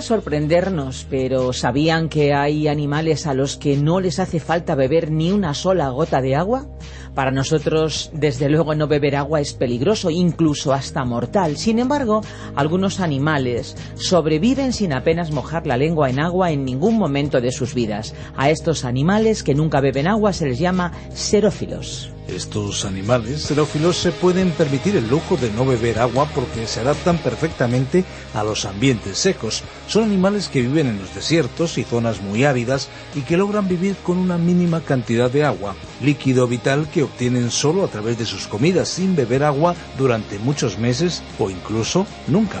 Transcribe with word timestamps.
Sorprendernos, 0.00 1.06
pero 1.08 1.52
¿sabían 1.52 2.08
que 2.08 2.34
hay 2.34 2.68
animales 2.68 3.26
a 3.26 3.34
los 3.34 3.56
que 3.56 3.76
no 3.76 4.00
les 4.00 4.18
hace 4.18 4.40
falta 4.40 4.74
beber 4.74 5.10
ni 5.10 5.32
una 5.32 5.54
sola 5.54 5.88
gota 5.88 6.20
de 6.20 6.36
agua? 6.36 6.66
Para 7.14 7.30
nosotros, 7.30 8.10
desde 8.12 8.48
luego, 8.48 8.74
no 8.74 8.88
beber 8.88 9.16
agua 9.16 9.40
es 9.40 9.54
peligroso, 9.54 10.10
incluso 10.10 10.72
hasta 10.72 11.04
mortal. 11.04 11.56
Sin 11.56 11.78
embargo, 11.78 12.20
algunos 12.54 13.00
animales 13.00 13.74
sobreviven 13.94 14.72
sin 14.72 14.92
apenas 14.92 15.30
mojar 15.30 15.66
la 15.66 15.76
lengua 15.76 16.10
en 16.10 16.20
agua 16.20 16.50
en 16.50 16.64
ningún 16.64 16.98
momento 16.98 17.40
de 17.40 17.52
sus 17.52 17.74
vidas. 17.74 18.14
A 18.36 18.50
estos 18.50 18.84
animales 18.84 19.42
que 19.42 19.54
nunca 19.54 19.80
beben 19.80 20.08
agua 20.08 20.32
se 20.32 20.46
les 20.46 20.58
llama 20.58 20.92
serófilos. 21.14 22.15
Estos 22.28 22.84
animales 22.84 23.42
xerófilos 23.42 23.96
se 23.96 24.10
pueden 24.10 24.50
permitir 24.50 24.96
el 24.96 25.08
lujo 25.08 25.36
de 25.36 25.50
no 25.50 25.64
beber 25.64 26.00
agua 26.00 26.28
porque 26.34 26.66
se 26.66 26.80
adaptan 26.80 27.18
perfectamente 27.18 28.04
a 28.34 28.42
los 28.42 28.64
ambientes 28.64 29.18
secos. 29.18 29.62
Son 29.86 30.04
animales 30.04 30.48
que 30.48 30.62
viven 30.62 30.88
en 30.88 30.98
los 30.98 31.14
desiertos 31.14 31.78
y 31.78 31.84
zonas 31.84 32.20
muy 32.20 32.44
áridas 32.44 32.88
y 33.14 33.20
que 33.20 33.36
logran 33.36 33.68
vivir 33.68 33.96
con 34.02 34.18
una 34.18 34.38
mínima 34.38 34.80
cantidad 34.80 35.30
de 35.30 35.44
agua, 35.44 35.76
líquido 36.00 36.48
vital 36.48 36.88
que 36.90 37.04
obtienen 37.04 37.50
solo 37.50 37.84
a 37.84 37.88
través 37.88 38.18
de 38.18 38.26
sus 38.26 38.48
comidas 38.48 38.88
sin 38.88 39.14
beber 39.14 39.44
agua 39.44 39.76
durante 39.96 40.38
muchos 40.38 40.78
meses 40.78 41.22
o 41.38 41.48
incluso 41.48 42.06
nunca. 42.26 42.60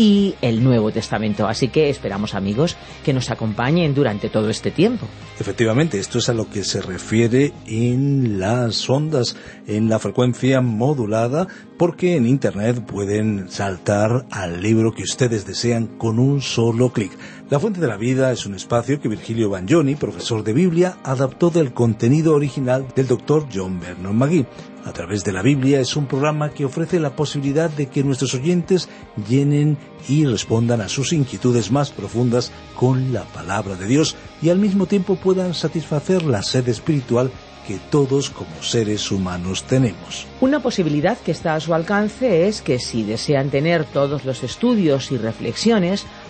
y 0.00 0.34
el 0.40 0.64
Nuevo 0.64 0.90
Testamento. 0.90 1.46
Así 1.46 1.68
que 1.68 1.90
esperamos 1.90 2.34
amigos 2.34 2.78
que 3.04 3.12
nos 3.12 3.30
acompañen 3.30 3.94
durante 3.94 4.30
todo 4.30 4.48
este 4.48 4.70
tiempo. 4.70 5.06
Efectivamente, 5.38 5.98
esto 5.98 6.20
es 6.20 6.30
a 6.30 6.32
lo 6.32 6.48
que 6.48 6.64
se 6.64 6.80
refiere 6.80 7.52
en 7.66 8.40
las 8.40 8.88
ondas, 8.88 9.36
en 9.66 9.90
la 9.90 9.98
frecuencia 9.98 10.62
modulada, 10.62 11.48
porque 11.76 12.16
en 12.16 12.26
Internet 12.26 12.82
pueden 12.86 13.50
saltar 13.50 14.24
al 14.30 14.62
libro 14.62 14.92
que 14.92 15.02
ustedes 15.02 15.46
desean 15.46 15.86
con 15.98 16.18
un 16.18 16.40
solo 16.40 16.94
clic. 16.94 17.12
La 17.50 17.58
Fuente 17.58 17.80
de 17.80 17.88
la 17.88 17.96
Vida 17.96 18.30
es 18.30 18.46
un 18.46 18.54
espacio 18.54 19.00
que 19.00 19.08
Virgilio 19.08 19.50
Bagnoni, 19.50 19.96
profesor 19.96 20.44
de 20.44 20.52
Biblia, 20.52 20.98
adaptó 21.02 21.50
del 21.50 21.72
contenido 21.72 22.36
original 22.36 22.86
del 22.94 23.08
doctor 23.08 23.48
John 23.52 23.80
Vernon 23.80 24.16
McGee. 24.16 24.46
A 24.84 24.92
través 24.92 25.24
de 25.24 25.32
la 25.32 25.42
Biblia 25.42 25.80
es 25.80 25.96
un 25.96 26.06
programa 26.06 26.50
que 26.50 26.64
ofrece 26.64 27.00
la 27.00 27.16
posibilidad 27.16 27.68
de 27.68 27.88
que 27.88 28.04
nuestros 28.04 28.34
oyentes 28.34 28.88
llenen 29.28 29.78
y 30.08 30.26
respondan 30.26 30.80
a 30.80 30.88
sus 30.88 31.12
inquietudes 31.12 31.72
más 31.72 31.90
profundas 31.90 32.52
con 32.76 33.12
la 33.12 33.24
palabra 33.24 33.74
de 33.74 33.88
Dios 33.88 34.14
y 34.40 34.50
al 34.50 34.60
mismo 34.60 34.86
tiempo 34.86 35.16
puedan 35.16 35.52
satisfacer 35.52 36.22
la 36.22 36.44
sed 36.44 36.68
espiritual 36.68 37.32
que 37.66 37.78
todos 37.90 38.30
como 38.30 38.62
seres 38.62 39.10
humanos 39.10 39.64
tenemos. 39.64 40.26
Una 40.40 40.60
posibilidad 40.60 41.18
que 41.18 41.32
está 41.32 41.54
a 41.54 41.60
su 41.60 41.74
alcance 41.74 42.48
es 42.48 42.62
que 42.62 42.78
si 42.78 43.02
desean 43.02 43.50
tener 43.50 43.84
todos 43.84 44.24
los 44.24 44.42
estudios 44.42 45.12
y 45.12 45.18
reflexiones, 45.18 46.06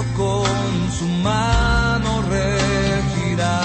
Con 0.00 0.90
su 0.90 1.04
mano 1.22 2.22
regirá. 2.22 3.60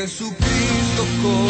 Jesucristo 0.00 1.04
coronado 1.20 1.49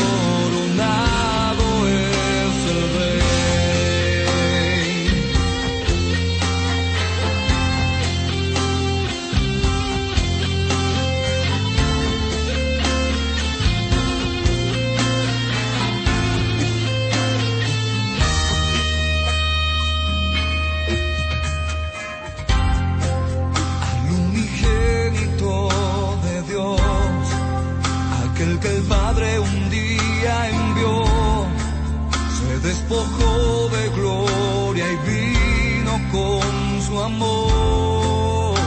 despojó 32.91 33.69
de 33.69 33.89
gloria 33.91 34.85
y 34.93 34.97
vino 35.09 35.93
con 36.11 36.83
su 36.83 37.01
amor. 37.01 38.59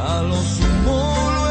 A 0.00 0.22
lo 0.22 0.36
sumo 0.36 1.30
lo 1.34 1.50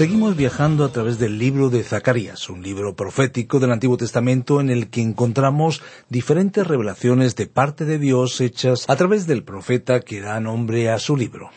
Seguimos 0.00 0.34
viajando 0.34 0.86
a 0.86 0.92
través 0.92 1.18
del 1.18 1.38
libro 1.38 1.68
de 1.68 1.82
Zacarías, 1.82 2.48
un 2.48 2.62
libro 2.62 2.96
profético 2.96 3.60
del 3.60 3.70
Antiguo 3.70 3.98
Testamento 3.98 4.58
en 4.58 4.70
el 4.70 4.88
que 4.88 5.02
encontramos 5.02 5.82
diferentes 6.08 6.66
revelaciones 6.66 7.36
de 7.36 7.46
parte 7.46 7.84
de 7.84 7.98
Dios 7.98 8.40
hechas 8.40 8.86
a 8.88 8.96
través 8.96 9.26
del 9.26 9.44
profeta 9.44 10.00
que 10.00 10.22
da 10.22 10.40
nombre 10.40 10.88
a 10.88 10.98
su 10.98 11.18
libro. 11.18 11.50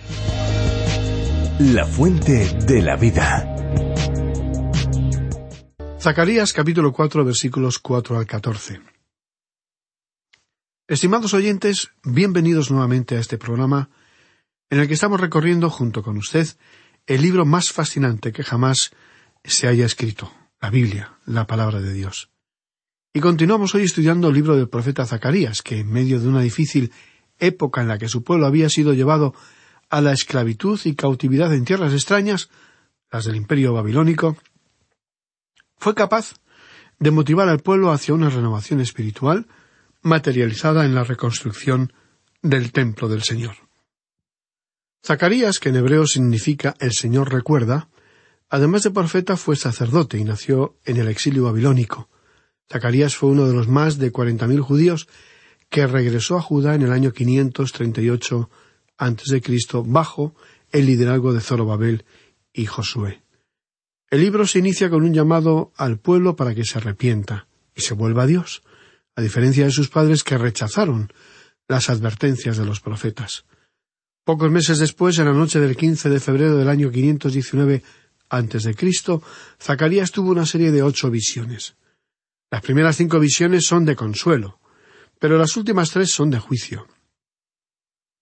La 1.59 1.85
Fuente 1.85 2.49
de 2.67 2.83
la 2.83 2.97
Vida. 2.97 3.57
Zacarías 6.01 6.55
capítulo 6.55 6.93
4 6.93 7.25
versículos 7.27 7.79
4 7.79 8.17
al 8.17 8.27
14. 8.27 8.81
Estimados 10.89 11.35
oyentes, 11.35 11.91
bienvenidos 12.03 12.71
nuevamente 12.71 13.17
a 13.17 13.21
este 13.21 13.37
programa 13.37 13.91
en 14.71 14.81
el 14.81 14.89
que 14.89 14.95
estamos 14.95 15.21
recorriendo 15.21 15.69
junto 15.69 16.03
con 16.03 16.17
usted 16.17 16.49
el 17.07 17.23
libro 17.23 17.45
más 17.45 17.73
fascinante 17.73 18.33
que 18.33 18.45
jamás 18.45 18.91
se 19.45 19.69
haya 19.69 19.87
escrito, 19.87 20.33
la 20.61 20.71
Biblia, 20.71 21.19
la 21.27 21.47
palabra 21.47 21.81
de 21.81 21.93
Dios. 21.93 22.31
Y 23.13 23.21
continuamos 23.21 23.75
hoy 23.75 23.83
estudiando 23.83 24.29
el 24.29 24.35
libro 24.35 24.57
del 24.57 24.69
profeta 24.69 25.05
Zacarías, 25.05 25.63
que 25.63 25.81
en 25.81 25.91
medio 25.91 26.21
de 26.21 26.29
una 26.29 26.41
difícil 26.41 26.93
época 27.39 27.81
en 27.81 27.89
la 27.89 27.99
que 27.99 28.09
su 28.09 28.23
pueblo 28.23 28.47
había 28.47 28.69
sido 28.69 28.93
llevado 28.93 29.35
a 29.89 30.01
la 30.01 30.13
esclavitud 30.13 30.79
y 30.85 30.95
cautividad 30.95 31.53
en 31.53 31.65
tierras 31.65 31.93
extrañas, 31.93 32.51
las 33.11 33.25
del 33.25 33.37
imperio 33.37 33.73
babilónico, 33.73 34.37
fue 35.77 35.95
capaz 35.95 36.35
de 37.01 37.11
motivar 37.11 37.49
al 37.49 37.61
pueblo 37.61 37.91
hacia 37.91 38.15
una 38.15 38.31
renovación 38.31 38.81
espiritual 38.81 39.49
materializada 40.03 40.85
en 40.85 40.95
la 40.95 41.03
reconstrucción 41.03 41.93
del 42.43 42.73
templo 42.73 43.09
del 43.09 43.23
Señor. 43.23 43.57
Zacarías, 45.05 45.59
que 45.59 45.71
en 45.71 45.77
hebreo 45.77 46.07
significa 46.07 46.75
el 46.79 46.93
Señor 46.93 47.33
recuerda, 47.33 47.89
además 48.49 48.83
de 48.83 48.91
profeta 48.91 49.37
fue 49.37 49.57
sacerdote 49.57 50.19
y 50.19 50.25
nació 50.25 50.77
en 50.85 50.99
el 50.99 51.09
exilio 51.09 51.45
babilónico. 51.45 52.09
Zacarías 52.71 53.17
fue 53.17 53.31
uno 53.31 53.49
de 53.49 53.55
los 53.55 53.69
más 53.69 53.99
de 53.99 54.13
cuarenta 54.13 54.47
mil 54.47 54.61
judíos 54.61 55.09
que 55.69 55.87
regresó 55.87 56.37
a 56.37 56.43
Judá 56.43 56.75
en 56.75 56.83
el 56.83 56.93
año 56.93 57.13
538 57.13 58.51
a.C. 58.99 59.43
bajo 59.87 60.35
el 60.71 60.87
liderazgo 60.87 61.33
de 61.33 61.41
Zorobabel 61.41 62.05
y 62.53 62.67
Josué. 62.67 63.23
El 64.11 64.21
libro 64.21 64.47
se 64.47 64.59
inicia 64.59 64.91
con 64.91 65.05
un 65.05 65.15
llamado 65.15 65.73
al 65.77 65.99
pueblo 65.99 66.37
para 66.37 66.55
que 66.55 66.65
se 66.65 66.79
arrepienta 66.79 67.47
y 67.75 67.81
se 67.81 67.95
vuelva 67.95 68.25
a 68.25 68.27
Dios, 68.27 68.63
a 69.15 69.23
diferencia 69.23 69.65
de 69.65 69.71
sus 69.71 69.89
padres 69.89 70.25
que 70.25 70.37
rechazaron 70.37 71.13
las 71.69 71.89
advertencias 71.89 72.57
de 72.57 72.67
los 72.67 72.81
profetas. 72.81 73.45
Pocos 74.31 74.53
meses 74.53 74.79
después, 74.79 75.19
en 75.19 75.25
la 75.25 75.33
noche 75.33 75.59
del 75.59 75.77
15 75.77 76.09
de 76.09 76.21
febrero 76.21 76.57
del 76.57 76.69
año 76.69 76.93
519 76.93 77.83
a.C., 78.29 78.77
Zacarías 79.61 80.13
tuvo 80.13 80.31
una 80.31 80.47
serie 80.47 80.71
de 80.71 80.85
ocho 80.85 81.11
visiones. 81.11 81.75
Las 82.49 82.63
primeras 82.63 82.95
cinco 82.95 83.19
visiones 83.19 83.67
son 83.67 83.85
de 83.85 83.97
consuelo, 83.97 84.61
pero 85.19 85.37
las 85.37 85.57
últimas 85.57 85.91
tres 85.91 86.13
son 86.13 86.31
de 86.31 86.39
juicio. 86.39 86.87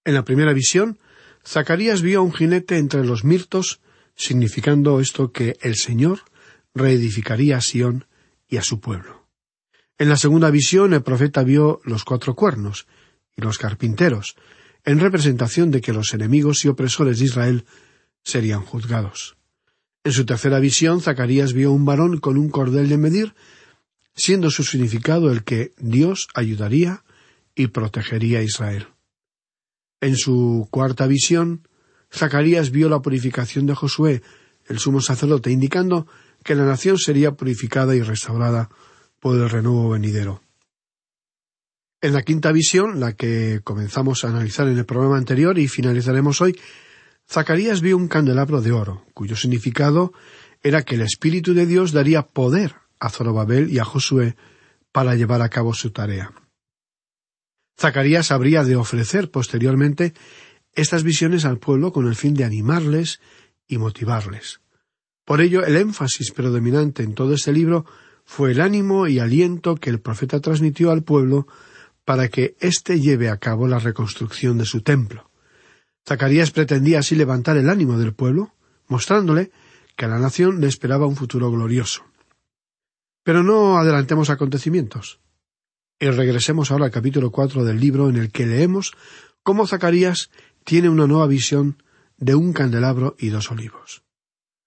En 0.02 0.14
la 0.14 0.24
primera 0.24 0.54
visión, 0.54 0.98
Zacarías 1.46 2.00
vio 2.00 2.20
a 2.20 2.22
un 2.22 2.32
jinete 2.32 2.78
entre 2.78 3.04
los 3.04 3.22
mirtos, 3.22 3.82
significando 4.14 5.00
esto 5.00 5.30
que 5.30 5.58
el 5.60 5.76
Señor 5.76 6.20
reedificaría 6.74 7.58
a 7.58 7.60
Sión 7.60 8.06
y 8.48 8.56
a 8.56 8.62
su 8.62 8.80
pueblo. 8.80 9.28
En 9.98 10.08
la 10.08 10.16
segunda 10.16 10.50
visión, 10.50 10.94
el 10.94 11.02
profeta 11.02 11.42
vio 11.42 11.82
los 11.84 12.06
cuatro 12.06 12.34
cuernos 12.34 12.86
y 13.36 13.42
los 13.42 13.58
carpinteros, 13.58 14.36
en 14.88 15.00
representación 15.00 15.70
de 15.70 15.82
que 15.82 15.92
los 15.92 16.14
enemigos 16.14 16.64
y 16.64 16.68
opresores 16.68 17.18
de 17.18 17.26
Israel 17.26 17.66
serían 18.24 18.62
juzgados. 18.62 19.36
En 20.02 20.12
su 20.12 20.24
tercera 20.24 20.60
visión, 20.60 21.02
Zacarías 21.02 21.52
vio 21.52 21.72
un 21.72 21.84
varón 21.84 22.16
con 22.16 22.38
un 22.38 22.48
cordel 22.48 22.88
de 22.88 22.96
medir, 22.96 23.34
siendo 24.16 24.50
su 24.50 24.64
significado 24.64 25.30
el 25.30 25.44
que 25.44 25.74
Dios 25.76 26.28
ayudaría 26.32 27.04
y 27.54 27.66
protegería 27.66 28.38
a 28.38 28.42
Israel. 28.42 28.86
En 30.00 30.16
su 30.16 30.66
cuarta 30.70 31.06
visión, 31.06 31.68
Zacarías 32.10 32.70
vio 32.70 32.88
la 32.88 33.02
purificación 33.02 33.66
de 33.66 33.74
Josué, 33.74 34.22
el 34.68 34.78
sumo 34.78 35.02
sacerdote, 35.02 35.50
indicando 35.50 36.06
que 36.42 36.54
la 36.54 36.64
nación 36.64 36.96
sería 36.96 37.32
purificada 37.32 37.94
y 37.94 38.00
restaurada 38.00 38.70
por 39.20 39.36
el 39.36 39.50
renuevo 39.50 39.90
venidero. 39.90 40.40
En 42.00 42.12
la 42.12 42.22
quinta 42.22 42.52
visión, 42.52 43.00
la 43.00 43.14
que 43.14 43.60
comenzamos 43.64 44.22
a 44.22 44.28
analizar 44.28 44.68
en 44.68 44.78
el 44.78 44.86
programa 44.86 45.18
anterior 45.18 45.58
y 45.58 45.66
finalizaremos 45.66 46.40
hoy, 46.40 46.56
Zacarías 47.28 47.80
vio 47.80 47.96
un 47.96 48.06
candelabro 48.06 48.60
de 48.60 48.70
oro, 48.70 49.04
cuyo 49.14 49.34
significado 49.34 50.12
era 50.62 50.82
que 50.82 50.94
el 50.94 51.00
Espíritu 51.00 51.54
de 51.54 51.66
Dios 51.66 51.90
daría 51.90 52.22
poder 52.22 52.76
a 53.00 53.10
Zorobabel 53.10 53.68
y 53.70 53.80
a 53.80 53.84
Josué 53.84 54.36
para 54.92 55.16
llevar 55.16 55.42
a 55.42 55.48
cabo 55.48 55.74
su 55.74 55.90
tarea. 55.90 56.32
Zacarías 57.76 58.30
habría 58.30 58.62
de 58.62 58.76
ofrecer 58.76 59.30
posteriormente 59.32 60.14
estas 60.74 61.02
visiones 61.02 61.44
al 61.44 61.58
pueblo 61.58 61.92
con 61.92 62.06
el 62.06 62.14
fin 62.14 62.34
de 62.34 62.44
animarles 62.44 63.20
y 63.66 63.78
motivarles. 63.78 64.60
Por 65.24 65.40
ello, 65.40 65.64
el 65.64 65.76
énfasis 65.76 66.30
predominante 66.30 67.02
en 67.02 67.14
todo 67.14 67.34
este 67.34 67.52
libro 67.52 67.86
fue 68.24 68.52
el 68.52 68.60
ánimo 68.60 69.08
y 69.08 69.18
aliento 69.18 69.74
que 69.74 69.90
el 69.90 70.00
profeta 70.00 70.40
transmitió 70.40 70.92
al 70.92 71.02
pueblo 71.02 71.48
para 72.08 72.30
que 72.30 72.56
éste 72.60 73.02
lleve 73.02 73.28
a 73.28 73.36
cabo 73.36 73.68
la 73.68 73.78
reconstrucción 73.78 74.56
de 74.56 74.64
su 74.64 74.80
templo. 74.80 75.30
Zacarías 76.08 76.52
pretendía 76.52 77.00
así 77.00 77.14
levantar 77.14 77.58
el 77.58 77.68
ánimo 77.68 77.98
del 77.98 78.14
pueblo, 78.14 78.54
mostrándole 78.86 79.50
que 79.94 80.06
a 80.06 80.08
la 80.08 80.18
nación 80.18 80.62
le 80.62 80.68
esperaba 80.68 81.04
un 81.04 81.16
futuro 81.16 81.50
glorioso. 81.50 82.04
Pero 83.24 83.42
no 83.42 83.76
adelantemos 83.76 84.30
acontecimientos. 84.30 85.20
Y 86.00 86.08
regresemos 86.08 86.70
ahora 86.70 86.86
al 86.86 86.92
capítulo 86.92 87.30
cuatro 87.30 87.62
del 87.62 87.78
libro 87.78 88.08
en 88.08 88.16
el 88.16 88.32
que 88.32 88.46
leemos 88.46 88.92
cómo 89.42 89.66
Zacarías 89.66 90.30
tiene 90.64 90.88
una 90.88 91.06
nueva 91.06 91.26
visión 91.26 91.82
de 92.16 92.34
un 92.34 92.54
candelabro 92.54 93.16
y 93.18 93.28
dos 93.28 93.50
olivos. 93.50 94.02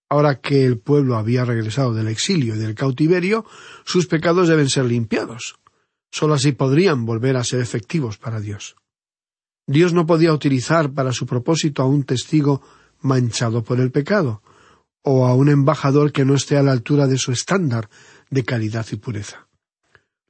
Ahora 0.09 0.41
que 0.41 0.63
el 0.63 0.77
pueblo 0.77 1.17
había 1.17 1.43
regresado 1.43 1.95
del 1.95 2.07
exilio 2.07 2.53
y 2.53 2.59
del 2.59 2.75
cautiverio, 2.75 3.47
sus 3.83 4.05
pecados 4.05 4.47
deben 4.47 4.69
ser 4.69 4.85
limpiados. 4.85 5.55
Solo 6.11 6.33
así 6.33 6.51
podrían 6.51 7.05
volver 7.05 7.37
a 7.37 7.43
ser 7.43 7.61
efectivos 7.61 8.17
para 8.17 8.39
Dios. 8.39 8.75
Dios 9.65 9.93
no 9.93 10.05
podía 10.05 10.33
utilizar 10.33 10.91
para 10.91 11.13
su 11.13 11.25
propósito 11.25 11.81
a 11.81 11.85
un 11.85 12.03
testigo 12.03 12.61
manchado 12.99 13.63
por 13.63 13.79
el 13.79 13.91
pecado, 13.91 14.41
o 15.03 15.25
a 15.25 15.33
un 15.33 15.49
embajador 15.49 16.11
que 16.11 16.25
no 16.25 16.35
esté 16.35 16.57
a 16.57 16.63
la 16.63 16.71
altura 16.71 17.07
de 17.07 17.17
su 17.17 17.31
estándar 17.31 17.89
de 18.29 18.43
calidad 18.43 18.85
y 18.91 18.97
pureza. 18.97 19.47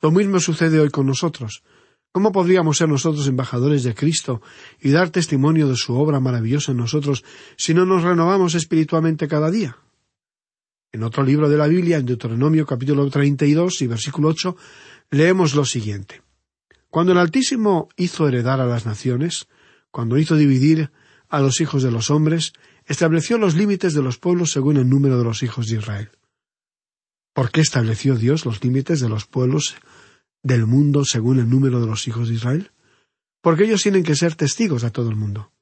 Lo 0.01 0.11
mismo 0.11 0.39
sucede 0.39 0.79
hoy 0.79 0.89
con 0.89 1.05
nosotros. 1.05 1.63
¿Cómo 2.11 2.31
podríamos 2.31 2.77
ser 2.77 2.89
nosotros 2.89 3.27
embajadores 3.27 3.83
de 3.83 3.95
Cristo 3.95 4.41
y 4.79 4.91
dar 4.91 5.09
testimonio 5.09 5.67
de 5.67 5.75
su 5.75 5.95
obra 5.95 6.19
maravillosa 6.19 6.71
en 6.71 6.77
nosotros 6.77 7.23
si 7.57 7.73
no 7.73 7.85
nos 7.85 8.03
renovamos 8.03 8.55
espiritualmente 8.55 9.27
cada 9.27 9.49
día? 9.49 9.77
En 10.93 11.03
otro 11.03 11.23
libro 11.23 11.49
de 11.49 11.57
la 11.57 11.67
Biblia, 11.67 11.97
en 11.97 12.05
Deuteronomio 12.05 12.65
capítulo 12.65 13.09
32 13.09 13.81
y 13.81 13.87
versículo 13.87 14.27
8, 14.29 14.57
leemos 15.11 15.55
lo 15.55 15.63
siguiente. 15.63 16.21
Cuando 16.89 17.13
el 17.13 17.17
Altísimo 17.17 17.87
hizo 17.95 18.27
heredar 18.27 18.59
a 18.59 18.65
las 18.65 18.85
naciones, 18.85 19.47
cuando 19.91 20.17
hizo 20.17 20.35
dividir 20.35 20.91
a 21.29 21.39
los 21.39 21.61
hijos 21.61 21.83
de 21.83 21.91
los 21.91 22.11
hombres, 22.11 22.51
estableció 22.85 23.37
los 23.37 23.55
límites 23.55 23.93
de 23.93 24.01
los 24.01 24.17
pueblos 24.17 24.51
según 24.51 24.75
el 24.75 24.89
número 24.89 25.17
de 25.17 25.23
los 25.23 25.43
hijos 25.43 25.67
de 25.67 25.77
Israel. 25.77 26.11
¿Por 27.33 27.51
qué 27.51 27.61
estableció 27.61 28.17
Dios 28.17 28.45
los 28.45 28.61
límites 28.61 28.99
de 28.99 29.07
los 29.07 29.25
pueblos 29.25 29.77
del 30.43 30.65
mundo 30.65 31.05
según 31.05 31.39
el 31.39 31.49
número 31.49 31.79
de 31.79 31.87
los 31.87 32.05
hijos 32.09 32.27
de 32.27 32.35
Israel? 32.35 32.71
Porque 33.41 33.63
ellos 33.63 33.81
tienen 33.81 34.03
que 34.03 34.17
ser 34.17 34.35
testigos 34.35 34.83
a 34.83 34.91
todo 34.91 35.09
el 35.09 35.15
mundo. 35.15 35.53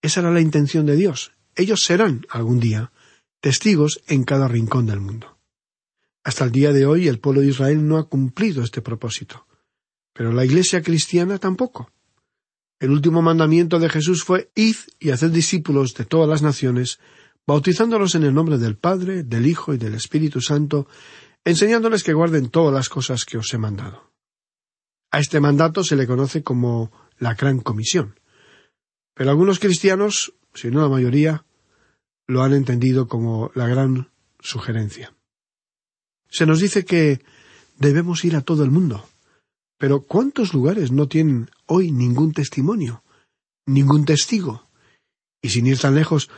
Esa 0.00 0.20
era 0.20 0.30
la 0.30 0.40
intención 0.40 0.86
de 0.86 0.94
Dios. 0.94 1.32
Ellos 1.56 1.82
serán, 1.82 2.24
algún 2.30 2.60
día, 2.60 2.92
testigos 3.40 4.02
en 4.06 4.24
cada 4.24 4.48
rincón 4.48 4.86
del 4.86 5.00
mundo. 5.00 5.38
Hasta 6.24 6.44
el 6.44 6.52
día 6.52 6.72
de 6.72 6.86
hoy 6.86 7.08
el 7.08 7.20
pueblo 7.20 7.40
de 7.40 7.48
Israel 7.48 7.86
no 7.86 7.98
ha 7.98 8.08
cumplido 8.08 8.62
este 8.62 8.82
propósito, 8.82 9.46
pero 10.12 10.32
la 10.32 10.44
Iglesia 10.44 10.82
cristiana 10.82 11.38
tampoco. 11.38 11.90
El 12.80 12.90
último 12.90 13.22
mandamiento 13.22 13.78
de 13.78 13.88
Jesús 13.88 14.24
fue 14.24 14.50
Id 14.54 14.76
y 15.00 15.10
haced 15.10 15.30
discípulos 15.30 15.94
de 15.94 16.04
todas 16.04 16.28
las 16.28 16.42
naciones, 16.42 17.00
bautizándolos 17.46 18.14
en 18.14 18.24
el 18.24 18.34
nombre 18.34 18.58
del 18.58 18.76
Padre, 18.76 19.22
del 19.22 19.46
Hijo 19.46 19.74
y 19.74 19.78
del 19.78 19.94
Espíritu 19.94 20.40
Santo, 20.40 20.86
enseñándoles 21.44 22.04
que 22.04 22.12
guarden 22.12 22.50
todas 22.50 22.74
las 22.74 22.88
cosas 22.88 23.24
que 23.24 23.38
os 23.38 23.52
he 23.54 23.58
mandado. 23.58 24.12
A 25.10 25.20
este 25.20 25.40
mandato 25.40 25.82
se 25.82 25.96
le 25.96 26.06
conoce 26.06 26.42
como 26.42 26.92
la 27.18 27.34
Gran 27.34 27.60
Comisión. 27.60 28.20
Pero 29.14 29.30
algunos 29.30 29.58
cristianos, 29.58 30.34
si 30.54 30.70
no 30.70 30.82
la 30.82 30.88
mayoría, 30.88 31.44
lo 32.28 32.42
han 32.42 32.52
entendido 32.52 33.08
como 33.08 33.50
la 33.54 33.66
Gran 33.66 34.10
Sugerencia. 34.38 35.14
Se 36.30 36.46
nos 36.46 36.60
dice 36.60 36.84
que 36.84 37.20
debemos 37.78 38.24
ir 38.24 38.36
a 38.36 38.42
todo 38.42 38.62
el 38.62 38.70
mundo. 38.70 39.08
Pero 39.78 40.02
¿cuántos 40.02 40.52
lugares 40.52 40.92
no 40.92 41.08
tienen 41.08 41.50
hoy 41.66 41.90
ningún 41.90 42.32
testimonio, 42.32 43.02
ningún 43.66 44.04
testigo? 44.04 44.68
Y 45.40 45.48
sin 45.50 45.66
ir 45.66 45.78
tan 45.78 45.94
lejos, 45.94 46.28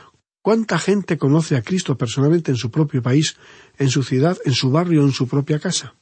¿cuánta 0.41 0.79
gente 0.79 1.17
conoce 1.17 1.57
a 1.57 1.63
Cristo 1.63 1.97
personalmente 1.97 2.51
en 2.51 2.57
su 2.57 2.71
propio 2.71 3.01
país, 3.01 3.37
en 3.77 3.89
su 3.89 4.03
ciudad, 4.03 4.37
en 4.45 4.53
su 4.53 4.71
barrio, 4.71 5.01
en 5.01 5.11
su 5.11 5.27
propia 5.27 5.59
casa? 5.59 5.95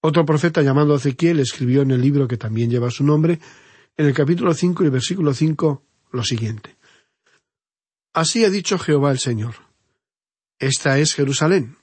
Otro 0.00 0.24
profeta 0.24 0.62
llamado 0.62 0.96
Ezequiel 0.96 1.40
escribió 1.40 1.82
en 1.82 1.90
el 1.90 2.00
libro 2.00 2.26
que 2.26 2.36
también 2.36 2.70
lleva 2.70 2.90
su 2.90 3.04
nombre, 3.04 3.38
en 3.96 4.06
el 4.06 4.14
capítulo 4.14 4.54
cinco 4.54 4.84
y 4.84 4.88
versículo 4.88 5.34
cinco, 5.34 5.84
lo 6.10 6.24
siguiente. 6.24 6.77
Así 8.18 8.44
ha 8.44 8.50
dicho 8.50 8.80
Jehová 8.80 9.12
el 9.12 9.20
Señor. 9.20 9.54
Esta 10.58 10.98
es 10.98 11.14
Jerusalén. 11.14 11.76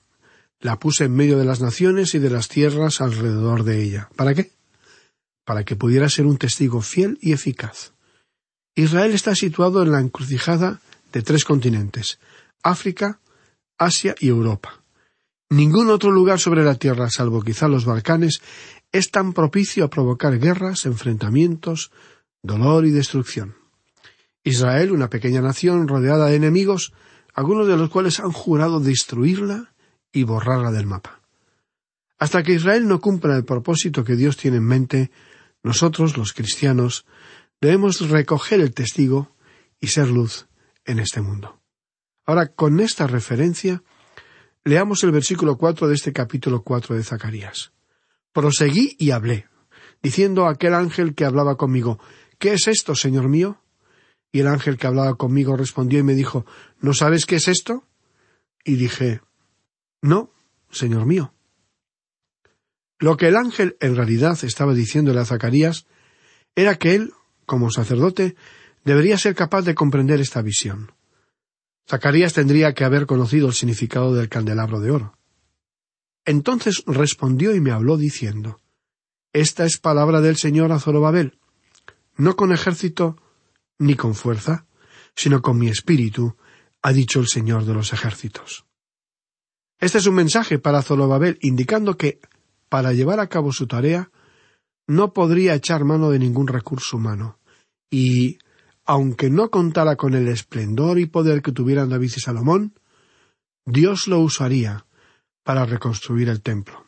La 0.60 0.78
puse 0.78 1.04
en 1.04 1.16
medio 1.16 1.38
de 1.38 1.46
las 1.46 1.62
naciones 1.62 2.14
y 2.14 2.18
de 2.18 2.28
las 2.28 2.48
tierras 2.48 3.00
alrededor 3.00 3.64
de 3.64 3.82
ella. 3.82 4.10
¿Para 4.16 4.34
qué? 4.34 4.52
Para 5.46 5.64
que 5.64 5.76
pudiera 5.76 6.10
ser 6.10 6.26
un 6.26 6.36
testigo 6.36 6.82
fiel 6.82 7.16
y 7.22 7.32
eficaz. 7.32 7.94
Israel 8.74 9.14
está 9.14 9.34
situado 9.34 9.82
en 9.82 9.92
la 9.92 10.00
encrucijada 10.00 10.82
de 11.10 11.22
tres 11.22 11.46
continentes 11.46 12.18
África, 12.62 13.18
Asia 13.78 14.14
y 14.20 14.28
Europa. 14.28 14.82
Ningún 15.48 15.88
otro 15.88 16.10
lugar 16.10 16.38
sobre 16.38 16.64
la 16.64 16.74
tierra, 16.74 17.08
salvo 17.08 17.40
quizá 17.40 17.66
los 17.66 17.86
Balcanes, 17.86 18.42
es 18.92 19.10
tan 19.10 19.32
propicio 19.32 19.86
a 19.86 19.88
provocar 19.88 20.38
guerras, 20.38 20.84
enfrentamientos, 20.84 21.92
dolor 22.42 22.84
y 22.84 22.90
destrucción. 22.90 23.56
Israel, 24.46 24.92
una 24.92 25.10
pequeña 25.10 25.40
nación 25.40 25.88
rodeada 25.88 26.26
de 26.26 26.36
enemigos, 26.36 26.92
algunos 27.34 27.66
de 27.66 27.76
los 27.76 27.90
cuales 27.90 28.20
han 28.20 28.30
jurado 28.30 28.78
destruirla 28.78 29.74
y 30.12 30.22
borrarla 30.22 30.70
del 30.70 30.86
mapa. 30.86 31.20
Hasta 32.16 32.44
que 32.44 32.52
Israel 32.52 32.86
no 32.86 33.00
cumpla 33.00 33.36
el 33.36 33.44
propósito 33.44 34.04
que 34.04 34.14
Dios 34.14 34.36
tiene 34.36 34.58
en 34.58 34.64
mente, 34.64 35.10
nosotros, 35.64 36.16
los 36.16 36.32
cristianos, 36.32 37.06
debemos 37.60 38.08
recoger 38.08 38.60
el 38.60 38.72
testigo 38.72 39.32
y 39.80 39.88
ser 39.88 40.08
luz 40.10 40.46
en 40.84 41.00
este 41.00 41.20
mundo. 41.20 41.60
Ahora, 42.24 42.46
con 42.46 42.78
esta 42.78 43.08
referencia, 43.08 43.82
leamos 44.62 45.02
el 45.02 45.10
versículo 45.10 45.58
cuatro 45.58 45.88
de 45.88 45.96
este 45.96 46.12
capítulo 46.12 46.62
cuatro 46.62 46.94
de 46.94 47.02
Zacarías. 47.02 47.72
Proseguí 48.32 48.94
y 48.96 49.10
hablé, 49.10 49.48
diciendo 50.04 50.46
a 50.46 50.52
aquel 50.52 50.74
ángel 50.74 51.16
que 51.16 51.24
hablaba 51.24 51.56
conmigo, 51.56 51.98
¿Qué 52.38 52.52
es 52.52 52.68
esto, 52.68 52.94
Señor 52.94 53.28
mío? 53.28 53.60
Y 54.36 54.40
el 54.40 54.48
ángel 54.48 54.76
que 54.76 54.86
hablaba 54.86 55.14
conmigo 55.14 55.56
respondió 55.56 55.98
y 55.98 56.02
me 56.02 56.14
dijo, 56.14 56.44
¿No 56.78 56.92
sabes 56.92 57.24
qué 57.24 57.36
es 57.36 57.48
esto? 57.48 57.84
Y 58.64 58.74
dije, 58.74 59.22
No, 60.02 60.30
Señor 60.70 61.06
mío. 61.06 61.32
Lo 62.98 63.16
que 63.16 63.28
el 63.28 63.36
ángel 63.36 63.78
en 63.80 63.96
realidad 63.96 64.38
estaba 64.44 64.74
diciéndole 64.74 65.20
a 65.20 65.24
Zacarías 65.24 65.86
era 66.54 66.74
que 66.74 66.94
él, 66.94 67.14
como 67.46 67.70
sacerdote, 67.70 68.36
debería 68.84 69.16
ser 69.16 69.34
capaz 69.34 69.62
de 69.62 69.74
comprender 69.74 70.20
esta 70.20 70.42
visión. 70.42 70.92
Zacarías 71.88 72.34
tendría 72.34 72.74
que 72.74 72.84
haber 72.84 73.06
conocido 73.06 73.46
el 73.48 73.54
significado 73.54 74.12
del 74.12 74.28
candelabro 74.28 74.80
de 74.80 74.90
oro. 74.90 75.18
Entonces 76.26 76.82
respondió 76.86 77.54
y 77.54 77.60
me 77.62 77.70
habló 77.70 77.96
diciendo 77.96 78.60
Esta 79.32 79.64
es 79.64 79.78
palabra 79.78 80.20
del 80.20 80.36
Señor 80.36 80.72
a 80.72 80.78
Zorobabel, 80.78 81.38
no 82.18 82.36
con 82.36 82.52
ejército 82.52 83.16
ni 83.78 83.94
con 83.94 84.14
fuerza, 84.14 84.66
sino 85.14 85.42
con 85.42 85.58
mi 85.58 85.68
espíritu, 85.68 86.36
ha 86.82 86.92
dicho 86.92 87.20
el 87.20 87.26
Señor 87.26 87.64
de 87.64 87.74
los 87.74 87.92
ejércitos. 87.92 88.66
Este 89.78 89.98
es 89.98 90.06
un 90.06 90.14
mensaje 90.14 90.58
para 90.58 90.82
Zorobabel 90.82 91.38
indicando 91.42 91.96
que, 91.96 92.20
para 92.68 92.92
llevar 92.92 93.20
a 93.20 93.28
cabo 93.28 93.52
su 93.52 93.66
tarea, 93.66 94.10
no 94.86 95.12
podría 95.12 95.54
echar 95.54 95.84
mano 95.84 96.10
de 96.10 96.18
ningún 96.18 96.46
recurso 96.46 96.96
humano, 96.96 97.38
y, 97.90 98.38
aunque 98.84 99.30
no 99.30 99.50
contara 99.50 99.96
con 99.96 100.14
el 100.14 100.28
esplendor 100.28 100.98
y 100.98 101.06
poder 101.06 101.42
que 101.42 101.52
tuvieran 101.52 101.88
David 101.88 102.12
y 102.16 102.20
Salomón, 102.20 102.74
Dios 103.66 104.06
lo 104.06 104.20
usaría 104.20 104.86
para 105.42 105.66
reconstruir 105.66 106.28
el 106.28 106.40
templo. 106.40 106.85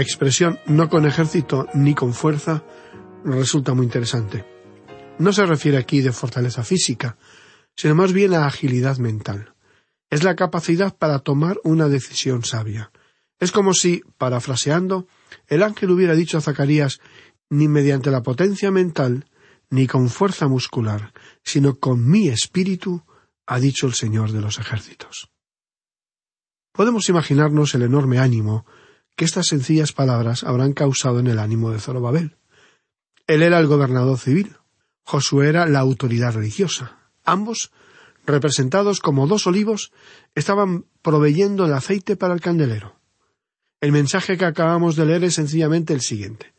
La 0.00 0.04
expresión 0.04 0.58
no 0.64 0.88
con 0.88 1.04
ejército 1.04 1.66
ni 1.74 1.94
con 1.94 2.14
fuerza 2.14 2.64
resulta 3.22 3.74
muy 3.74 3.84
interesante. 3.84 4.46
No 5.18 5.30
se 5.30 5.44
refiere 5.44 5.76
aquí 5.76 6.00
de 6.00 6.10
fortaleza 6.10 6.64
física, 6.64 7.18
sino 7.76 7.94
más 7.94 8.14
bien 8.14 8.32
a 8.32 8.46
agilidad 8.46 8.96
mental. 8.96 9.52
Es 10.08 10.22
la 10.22 10.36
capacidad 10.36 10.96
para 10.96 11.18
tomar 11.18 11.58
una 11.64 11.88
decisión 11.88 12.44
sabia. 12.44 12.90
Es 13.40 13.52
como 13.52 13.74
si, 13.74 14.00
parafraseando, 14.16 15.06
el 15.48 15.62
ángel 15.62 15.90
hubiera 15.90 16.14
dicho 16.14 16.38
a 16.38 16.40
Zacarías 16.40 16.98
ni 17.50 17.68
mediante 17.68 18.10
la 18.10 18.22
potencia 18.22 18.70
mental, 18.70 19.26
ni 19.68 19.86
con 19.86 20.08
fuerza 20.08 20.48
muscular, 20.48 21.12
sino 21.44 21.78
con 21.78 22.08
mi 22.08 22.28
espíritu, 22.28 23.04
ha 23.46 23.60
dicho 23.60 23.86
el 23.86 23.92
Señor 23.92 24.32
de 24.32 24.40
los 24.40 24.58
ejércitos. 24.58 25.30
Podemos 26.72 27.06
imaginarnos 27.10 27.74
el 27.74 27.82
enorme 27.82 28.18
ánimo 28.18 28.64
que 29.20 29.26
estas 29.26 29.48
sencillas 29.48 29.92
palabras 29.92 30.44
habrán 30.44 30.72
causado 30.72 31.20
en 31.20 31.26
el 31.26 31.38
ánimo 31.38 31.70
de 31.70 31.78
Zorobabel. 31.78 32.38
Él 33.26 33.42
era 33.42 33.58
el 33.58 33.66
gobernador 33.66 34.16
civil, 34.18 34.56
Josué 35.02 35.50
era 35.50 35.66
la 35.66 35.80
autoridad 35.80 36.32
religiosa. 36.32 36.96
Ambos, 37.22 37.70
representados 38.24 39.00
como 39.00 39.26
dos 39.26 39.46
olivos, 39.46 39.92
estaban 40.34 40.86
proveyendo 41.02 41.66
el 41.66 41.74
aceite 41.74 42.16
para 42.16 42.32
el 42.32 42.40
candelero. 42.40 42.96
El 43.82 43.92
mensaje 43.92 44.38
que 44.38 44.46
acabamos 44.46 44.96
de 44.96 45.04
leer 45.04 45.24
es 45.24 45.34
sencillamente 45.34 45.92
el 45.92 46.00
siguiente 46.00 46.54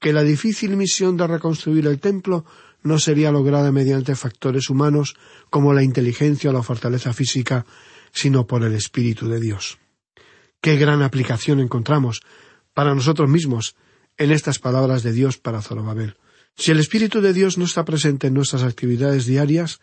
que 0.00 0.14
la 0.14 0.22
difícil 0.22 0.74
misión 0.74 1.18
de 1.18 1.26
reconstruir 1.26 1.86
el 1.86 2.00
templo 2.00 2.46
no 2.82 2.98
sería 2.98 3.30
lograda 3.30 3.72
mediante 3.72 4.16
factores 4.16 4.70
humanos 4.70 5.16
como 5.50 5.74
la 5.74 5.82
inteligencia 5.82 6.48
o 6.48 6.54
la 6.54 6.62
fortaleza 6.62 7.12
física, 7.12 7.66
sino 8.10 8.46
por 8.46 8.64
el 8.64 8.72
Espíritu 8.72 9.28
de 9.28 9.38
Dios. 9.38 9.78
Qué 10.60 10.76
gran 10.76 11.02
aplicación 11.02 11.60
encontramos 11.60 12.20
para 12.74 12.94
nosotros 12.94 13.28
mismos 13.28 13.76
en 14.16 14.32
estas 14.32 14.58
palabras 14.58 15.02
de 15.02 15.12
Dios 15.12 15.38
para 15.38 15.62
Zorobabel. 15.62 16.16
Si 16.56 16.70
el 16.70 16.78
Espíritu 16.78 17.20
de 17.20 17.32
Dios 17.32 17.58
no 17.58 17.64
está 17.64 17.84
presente 17.84 18.28
en 18.28 18.34
nuestras 18.34 18.62
actividades 18.62 19.26
diarias, 19.26 19.80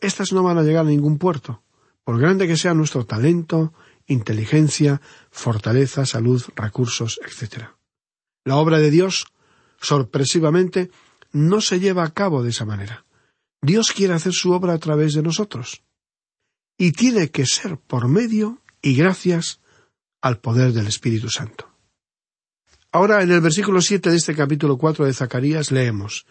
éstas 0.00 0.32
no 0.32 0.42
van 0.42 0.58
a 0.58 0.62
llegar 0.62 0.84
a 0.84 0.88
ningún 0.88 1.18
puerto, 1.18 1.62
por 2.04 2.18
grande 2.18 2.48
que 2.48 2.56
sea 2.56 2.74
nuestro 2.74 3.06
talento, 3.06 3.72
inteligencia, 4.06 5.00
fortaleza, 5.30 6.04
salud, 6.06 6.42
recursos, 6.56 7.20
etc. 7.24 7.68
La 8.44 8.56
obra 8.56 8.78
de 8.78 8.90
Dios, 8.90 9.26
sorpresivamente, 9.80 10.90
no 11.32 11.60
se 11.60 11.78
lleva 11.78 12.04
a 12.04 12.12
cabo 12.12 12.42
de 12.42 12.50
esa 12.50 12.64
manera. 12.64 13.04
Dios 13.62 13.92
quiere 13.92 14.14
hacer 14.14 14.32
su 14.32 14.52
obra 14.52 14.72
a 14.72 14.78
través 14.78 15.14
de 15.14 15.22
nosotros. 15.22 15.82
Y 16.76 16.92
tiene 16.92 17.30
que 17.30 17.46
ser 17.46 17.76
por 17.76 18.08
medio 18.08 18.58
y 18.82 18.96
gracias 18.96 19.59
al 20.20 20.38
poder 20.38 20.72
del 20.72 20.86
Espíritu 20.86 21.28
Santo. 21.28 21.68
Ahora, 22.92 23.22
en 23.22 23.30
el 23.30 23.40
versículo 23.40 23.80
siete 23.80 24.10
de 24.10 24.16
este 24.16 24.34
capítulo 24.34 24.76
cuatro 24.76 25.04
de 25.04 25.14
Zacarías 25.14 25.70
leemos 25.70 26.26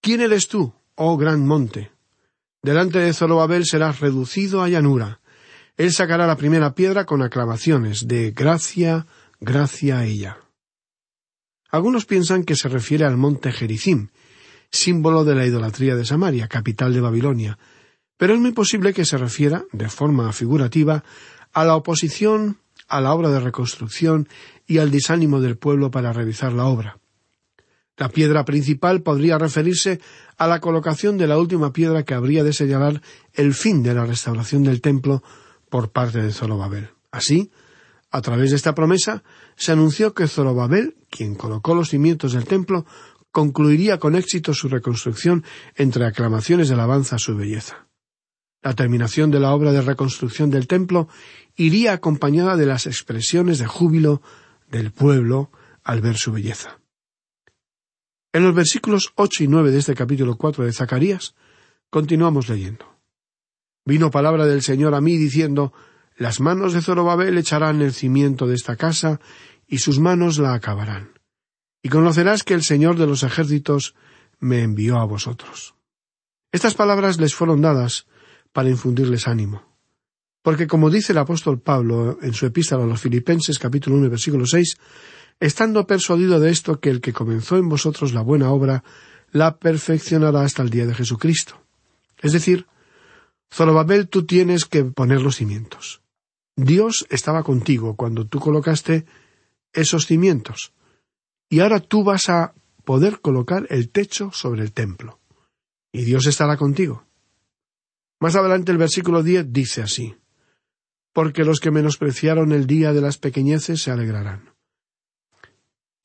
¿Quién 0.00 0.20
eres 0.20 0.48
tú, 0.48 0.72
oh 0.96 1.16
gran 1.16 1.46
monte? 1.46 1.92
Delante 2.62 2.98
de 2.98 3.12
Zorobabel 3.12 3.66
serás 3.66 4.00
reducido 4.00 4.62
a 4.62 4.68
llanura. 4.68 5.20
Él 5.76 5.92
sacará 5.92 6.26
la 6.26 6.36
primera 6.36 6.74
piedra 6.74 7.06
con 7.06 7.22
aclamaciones 7.22 8.08
de 8.08 8.30
gracia, 8.30 9.06
gracia 9.40 9.98
a 9.98 10.04
ella. 10.04 10.38
Algunos 11.70 12.04
piensan 12.04 12.44
que 12.44 12.56
se 12.56 12.68
refiere 12.68 13.04
al 13.04 13.16
monte 13.16 13.52
Gerizim, 13.52 14.08
símbolo 14.70 15.24
de 15.24 15.34
la 15.34 15.46
idolatría 15.46 15.96
de 15.96 16.04
Samaria, 16.04 16.48
capital 16.48 16.92
de 16.92 17.00
Babilonia, 17.00 17.58
pero 18.16 18.34
es 18.34 18.40
muy 18.40 18.52
posible 18.52 18.92
que 18.92 19.04
se 19.04 19.18
refiera, 19.18 19.64
de 19.72 19.88
forma 19.88 20.32
figurativa, 20.32 21.02
a 21.52 21.64
la 21.64 21.76
oposición 21.76 22.58
a 22.92 23.00
la 23.00 23.14
obra 23.14 23.30
de 23.30 23.40
reconstrucción 23.40 24.28
y 24.66 24.76
al 24.78 24.90
desánimo 24.90 25.40
del 25.40 25.56
pueblo 25.56 25.90
para 25.90 26.12
realizar 26.12 26.52
la 26.52 26.66
obra. 26.66 26.98
La 27.96 28.10
piedra 28.10 28.44
principal 28.44 29.02
podría 29.02 29.38
referirse 29.38 29.98
a 30.36 30.46
la 30.46 30.60
colocación 30.60 31.16
de 31.16 31.26
la 31.26 31.38
última 31.38 31.72
piedra 31.72 32.02
que 32.02 32.12
habría 32.12 32.44
de 32.44 32.52
señalar 32.52 33.00
el 33.32 33.54
fin 33.54 33.82
de 33.82 33.94
la 33.94 34.04
restauración 34.04 34.62
del 34.62 34.82
templo 34.82 35.22
por 35.70 35.90
parte 35.90 36.20
de 36.20 36.32
Zorobabel. 36.32 36.90
Así, 37.10 37.50
a 38.10 38.20
través 38.20 38.50
de 38.50 38.56
esta 38.56 38.74
promesa, 38.74 39.22
se 39.56 39.72
anunció 39.72 40.12
que 40.12 40.28
Zorobabel, 40.28 40.96
quien 41.08 41.34
colocó 41.34 41.74
los 41.74 41.88
cimientos 41.88 42.34
del 42.34 42.44
templo, 42.44 42.84
concluiría 43.30 43.98
con 43.98 44.16
éxito 44.16 44.52
su 44.52 44.68
reconstrucción 44.68 45.44
entre 45.76 46.04
aclamaciones 46.04 46.68
de 46.68 46.74
alabanza 46.74 47.16
a 47.16 47.18
su 47.18 47.34
belleza. 47.34 47.86
La 48.62 48.74
terminación 48.74 49.30
de 49.30 49.40
la 49.40 49.52
obra 49.52 49.72
de 49.72 49.82
reconstrucción 49.82 50.50
del 50.50 50.68
templo 50.68 51.08
iría 51.56 51.92
acompañada 51.92 52.56
de 52.56 52.66
las 52.66 52.86
expresiones 52.86 53.58
de 53.58 53.66
júbilo 53.66 54.22
del 54.70 54.92
pueblo 54.92 55.50
al 55.82 56.00
ver 56.00 56.16
su 56.16 56.32
belleza. 56.32 56.78
En 58.32 58.44
los 58.44 58.54
versículos 58.54 59.12
ocho 59.16 59.44
y 59.44 59.48
nueve 59.48 59.72
de 59.72 59.78
este 59.78 59.94
capítulo 59.94 60.36
cuatro 60.36 60.64
de 60.64 60.72
Zacarías 60.72 61.34
continuamos 61.90 62.48
leyendo. 62.48 62.86
Vino 63.84 64.10
palabra 64.10 64.46
del 64.46 64.62
Señor 64.62 64.94
a 64.94 65.00
mí 65.00 65.16
diciendo 65.16 65.72
Las 66.16 66.40
manos 66.40 66.72
de 66.72 66.82
Zorobabel 66.82 67.36
echarán 67.36 67.82
el 67.82 67.92
cimiento 67.92 68.46
de 68.46 68.54
esta 68.54 68.76
casa 68.76 69.20
y 69.66 69.78
sus 69.78 69.98
manos 69.98 70.38
la 70.38 70.54
acabarán. 70.54 71.18
Y 71.82 71.88
conocerás 71.88 72.44
que 72.44 72.54
el 72.54 72.62
Señor 72.62 72.96
de 72.96 73.08
los 73.08 73.24
ejércitos 73.24 73.96
me 74.38 74.62
envió 74.62 74.98
a 74.98 75.04
vosotros. 75.04 75.74
Estas 76.52 76.74
palabras 76.74 77.18
les 77.18 77.34
fueron 77.34 77.60
dadas 77.60 78.06
para 78.52 78.70
infundirles 78.70 79.28
ánimo. 79.28 79.62
Porque 80.42 80.66
como 80.66 80.90
dice 80.90 81.12
el 81.12 81.18
apóstol 81.18 81.60
Pablo 81.60 82.18
en 82.20 82.34
su 82.34 82.46
epístola 82.46 82.84
a 82.84 82.86
los 82.86 83.00
Filipenses 83.00 83.58
capítulo 83.58 83.96
1 83.96 84.10
versículo 84.10 84.46
6, 84.46 84.76
estando 85.40 85.86
persuadido 85.86 86.40
de 86.40 86.50
esto 86.50 86.80
que 86.80 86.90
el 86.90 87.00
que 87.00 87.12
comenzó 87.12 87.56
en 87.56 87.68
vosotros 87.68 88.12
la 88.12 88.22
buena 88.22 88.50
obra 88.50 88.82
la 89.30 89.56
perfeccionará 89.58 90.42
hasta 90.42 90.62
el 90.62 90.70
día 90.70 90.86
de 90.86 90.94
Jesucristo. 90.94 91.60
Es 92.20 92.32
decir, 92.32 92.66
Zorobabel 93.52 94.08
tú 94.08 94.24
tienes 94.24 94.64
que 94.64 94.84
poner 94.84 95.22
los 95.22 95.36
cimientos. 95.36 96.02
Dios 96.56 97.06
estaba 97.08 97.42
contigo 97.42 97.96
cuando 97.96 98.26
tú 98.26 98.40
colocaste 98.40 99.06
esos 99.72 100.06
cimientos. 100.06 100.72
Y 101.48 101.60
ahora 101.60 101.80
tú 101.80 102.04
vas 102.04 102.28
a 102.28 102.54
poder 102.84 103.20
colocar 103.20 103.66
el 103.70 103.90
techo 103.90 104.30
sobre 104.32 104.62
el 104.62 104.72
templo. 104.72 105.18
Y 105.92 106.04
Dios 106.04 106.26
estará 106.26 106.56
contigo. 106.56 107.04
Más 108.22 108.36
adelante 108.36 108.70
el 108.70 108.78
versículo 108.78 109.24
10 109.24 109.52
dice 109.52 109.82
así 109.82 110.14
porque 111.12 111.44
los 111.44 111.58
que 111.58 111.72
menospreciaron 111.72 112.52
el 112.52 112.68
día 112.68 112.92
de 112.92 113.00
las 113.00 113.18
pequeñeces 113.18 113.82
se 113.82 113.90
alegrarán. 113.90 114.54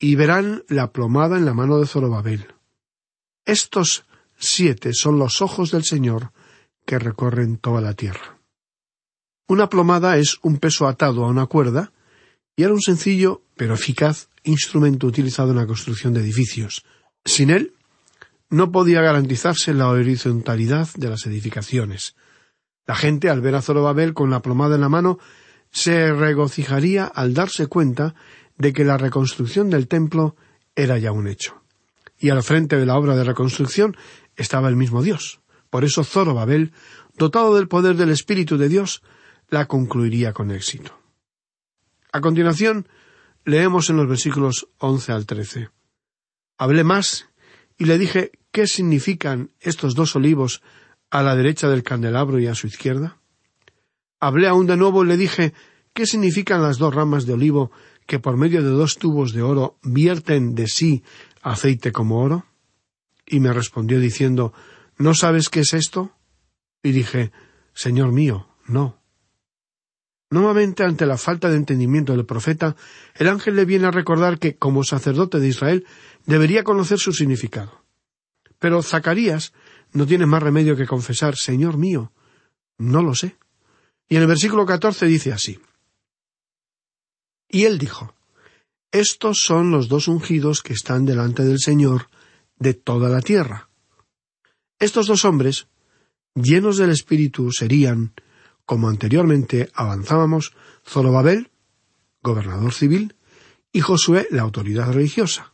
Y 0.00 0.16
verán 0.16 0.64
la 0.68 0.92
plomada 0.92 1.38
en 1.38 1.44
la 1.44 1.54
mano 1.54 1.78
de 1.78 1.86
Zorobabel. 1.86 2.48
Estos 3.46 4.04
siete 4.36 4.92
son 4.94 5.18
los 5.18 5.40
ojos 5.42 5.70
del 5.70 5.84
Señor 5.84 6.32
que 6.84 6.98
recorren 6.98 7.56
toda 7.56 7.80
la 7.80 7.94
tierra. 7.94 8.40
Una 9.46 9.68
plomada 9.68 10.18
es 10.18 10.38
un 10.42 10.58
peso 10.58 10.88
atado 10.88 11.24
a 11.24 11.28
una 11.28 11.46
cuerda 11.46 11.92
y 12.56 12.64
era 12.64 12.74
un 12.74 12.82
sencillo 12.82 13.42
pero 13.56 13.74
eficaz 13.74 14.28
instrumento 14.42 15.06
utilizado 15.06 15.52
en 15.52 15.56
la 15.56 15.66
construcción 15.66 16.14
de 16.14 16.20
edificios. 16.20 16.84
Sin 17.24 17.50
él, 17.50 17.74
no 18.50 18.72
podía 18.72 19.02
garantizarse 19.02 19.74
la 19.74 19.88
horizontalidad 19.88 20.88
de 20.96 21.10
las 21.10 21.26
edificaciones, 21.26 22.14
la 22.88 22.96
gente, 22.96 23.28
al 23.28 23.42
ver 23.42 23.54
a 23.54 23.60
Zorobabel 23.60 24.14
con 24.14 24.30
la 24.30 24.40
plomada 24.40 24.76
en 24.76 24.80
la 24.80 24.88
mano, 24.88 25.18
se 25.70 26.10
regocijaría 26.14 27.04
al 27.04 27.34
darse 27.34 27.66
cuenta 27.66 28.14
de 28.56 28.72
que 28.72 28.82
la 28.82 28.96
reconstrucción 28.96 29.68
del 29.68 29.88
templo 29.88 30.36
era 30.74 30.96
ya 30.96 31.12
un 31.12 31.28
hecho. 31.28 31.62
Y 32.18 32.30
al 32.30 32.42
frente 32.42 32.78
de 32.78 32.86
la 32.86 32.96
obra 32.96 33.14
de 33.14 33.24
reconstrucción 33.24 33.94
estaba 34.36 34.70
el 34.70 34.76
mismo 34.76 35.02
Dios. 35.02 35.40
Por 35.68 35.84
eso 35.84 36.02
Zorobabel, 36.02 36.72
dotado 37.14 37.54
del 37.54 37.68
poder 37.68 37.96
del 37.96 38.08
Espíritu 38.08 38.56
de 38.56 38.70
Dios, 38.70 39.02
la 39.50 39.66
concluiría 39.66 40.32
con 40.32 40.50
éxito. 40.50 40.98
A 42.10 42.22
continuación, 42.22 42.88
leemos 43.44 43.90
en 43.90 43.98
los 43.98 44.08
versículos 44.08 44.66
once 44.78 45.12
al 45.12 45.26
trece. 45.26 45.68
Hablé 46.56 46.84
más 46.84 47.28
y 47.76 47.84
le 47.84 47.98
dije 47.98 48.32
qué 48.52 48.66
significan 48.66 49.50
estos 49.60 49.94
dos 49.94 50.16
olivos 50.16 50.62
a 51.10 51.22
la 51.22 51.36
derecha 51.36 51.68
del 51.68 51.82
candelabro 51.82 52.38
y 52.38 52.46
a 52.46 52.54
su 52.54 52.66
izquierda? 52.66 53.18
Hablé 54.20 54.48
aún 54.48 54.66
de 54.66 54.76
nuevo 54.76 55.04
y 55.04 55.08
le 55.08 55.16
dije 55.16 55.54
¿Qué 55.92 56.06
significan 56.06 56.62
las 56.62 56.78
dos 56.78 56.94
ramas 56.94 57.26
de 57.26 57.32
olivo 57.32 57.72
que 58.06 58.20
por 58.20 58.36
medio 58.36 58.62
de 58.62 58.70
dos 58.70 58.98
tubos 58.98 59.32
de 59.32 59.42
oro 59.42 59.78
vierten 59.82 60.54
de 60.54 60.68
sí 60.68 61.02
aceite 61.42 61.92
como 61.92 62.20
oro? 62.22 62.46
Y 63.26 63.40
me 63.40 63.52
respondió 63.52 63.98
diciendo 63.98 64.52
¿No 64.96 65.14
sabes 65.14 65.48
qué 65.48 65.60
es 65.60 65.74
esto? 65.74 66.12
Y 66.82 66.92
dije 66.92 67.32
Señor 67.74 68.12
mío, 68.12 68.48
no. 68.66 68.98
Nuevamente, 70.30 70.84
ante 70.84 71.06
la 71.06 71.16
falta 71.16 71.48
de 71.48 71.56
entendimiento 71.56 72.12
del 72.12 72.26
profeta, 72.26 72.76
el 73.14 73.28
ángel 73.28 73.56
le 73.56 73.64
viene 73.64 73.86
a 73.86 73.90
recordar 73.90 74.38
que, 74.38 74.56
como 74.56 74.84
sacerdote 74.84 75.40
de 75.40 75.48
Israel, 75.48 75.86
debería 76.26 76.64
conocer 76.64 76.98
su 76.98 77.12
significado. 77.12 77.84
Pero 78.58 78.82
Zacarías 78.82 79.52
no 79.92 80.06
tienes 80.06 80.28
más 80.28 80.42
remedio 80.42 80.76
que 80.76 80.86
confesar, 80.86 81.36
Señor 81.36 81.76
mío, 81.78 82.12
no 82.78 83.02
lo 83.02 83.14
sé. 83.14 83.36
Y 84.08 84.16
en 84.16 84.22
el 84.22 84.28
versículo 84.28 84.66
catorce 84.66 85.06
dice 85.06 85.32
así. 85.32 85.60
Y 87.48 87.64
él 87.64 87.78
dijo, 87.78 88.14
Estos 88.90 89.42
son 89.42 89.70
los 89.70 89.88
dos 89.88 90.08
ungidos 90.08 90.62
que 90.62 90.72
están 90.72 91.04
delante 91.04 91.44
del 91.44 91.58
Señor 91.58 92.08
de 92.58 92.74
toda 92.74 93.08
la 93.08 93.20
tierra. 93.20 93.68
Estos 94.78 95.06
dos 95.06 95.24
hombres, 95.24 95.68
llenos 96.34 96.76
del 96.76 96.90
Espíritu, 96.90 97.50
serían, 97.52 98.14
como 98.64 98.88
anteriormente 98.88 99.70
avanzábamos, 99.74 100.54
Zorobabel, 100.86 101.50
gobernador 102.22 102.72
civil, 102.72 103.16
y 103.72 103.80
Josué, 103.80 104.28
la 104.30 104.42
autoridad 104.42 104.92
religiosa. 104.92 105.52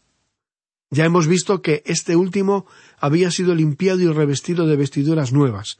Ya 0.94 1.04
hemos 1.04 1.26
visto 1.26 1.60
que 1.60 1.82
este 1.86 2.14
último 2.14 2.66
había 3.00 3.32
sido 3.32 3.52
limpiado 3.56 3.98
y 4.00 4.06
revestido 4.06 4.64
de 4.68 4.76
vestiduras 4.76 5.32
nuevas. 5.32 5.78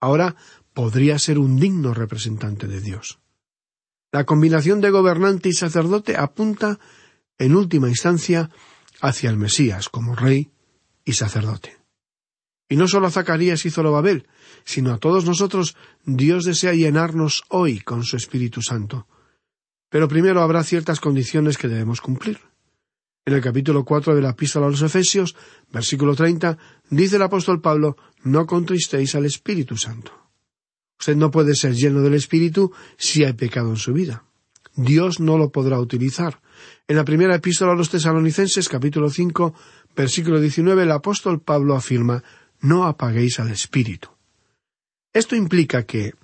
Ahora 0.00 0.36
podría 0.72 1.18
ser 1.18 1.38
un 1.38 1.60
digno 1.60 1.92
representante 1.92 2.66
de 2.66 2.80
Dios. 2.80 3.18
La 4.10 4.24
combinación 4.24 4.80
de 4.80 4.88
gobernante 4.88 5.50
y 5.50 5.52
sacerdote 5.52 6.16
apunta, 6.16 6.78
en 7.36 7.54
última 7.54 7.90
instancia, 7.90 8.48
hacia 9.02 9.28
el 9.28 9.36
Mesías 9.36 9.90
como 9.90 10.16
rey 10.16 10.50
y 11.04 11.12
sacerdote. 11.12 11.76
Y 12.70 12.76
no 12.76 12.88
solo 12.88 13.08
a 13.08 13.10
Zacarías 13.10 13.66
y 13.66 13.70
Zorobabel, 13.70 14.28
sino 14.64 14.94
a 14.94 14.98
todos 14.98 15.26
nosotros 15.26 15.76
Dios 16.06 16.46
desea 16.46 16.72
llenarnos 16.72 17.44
hoy 17.50 17.80
con 17.80 18.02
su 18.02 18.16
Espíritu 18.16 18.62
Santo. 18.62 19.06
Pero 19.90 20.08
primero 20.08 20.40
habrá 20.40 20.64
ciertas 20.64 21.00
condiciones 21.00 21.58
que 21.58 21.68
debemos 21.68 22.00
cumplir. 22.00 22.40
En 23.28 23.34
el 23.34 23.42
capítulo 23.42 23.84
cuatro 23.84 24.14
de 24.14 24.22
la 24.22 24.30
epístola 24.30 24.68
a 24.68 24.70
los 24.70 24.80
Efesios, 24.80 25.36
versículo 25.70 26.16
treinta, 26.16 26.56
dice 26.88 27.16
el 27.16 27.22
apóstol 27.22 27.60
Pablo 27.60 27.94
No 28.24 28.46
contristéis 28.46 29.14
al 29.16 29.26
Espíritu 29.26 29.76
Santo. 29.76 30.12
Usted 30.98 31.14
no 31.14 31.30
puede 31.30 31.54
ser 31.54 31.74
lleno 31.74 32.00
del 32.00 32.14
Espíritu 32.14 32.72
si 32.96 33.24
hay 33.24 33.34
pecado 33.34 33.68
en 33.68 33.76
su 33.76 33.92
vida. 33.92 34.24
Dios 34.76 35.20
no 35.20 35.36
lo 35.36 35.52
podrá 35.52 35.78
utilizar. 35.78 36.40
En 36.88 36.96
la 36.96 37.04
primera 37.04 37.34
epístola 37.34 37.72
a 37.72 37.74
los 37.74 37.90
tesalonicenses, 37.90 38.66
capítulo 38.66 39.10
cinco, 39.10 39.52
versículo 39.94 40.40
diecinueve, 40.40 40.84
el 40.84 40.90
apóstol 40.90 41.42
Pablo 41.42 41.76
afirma 41.76 42.24
No 42.62 42.86
apaguéis 42.86 43.40
al 43.40 43.50
Espíritu. 43.50 44.08
Esto 45.12 45.36
implica 45.36 45.82
que, 45.82 46.14